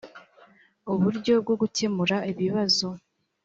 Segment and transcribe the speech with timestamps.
[0.93, 2.87] uburyo bwo gukemura ibibazo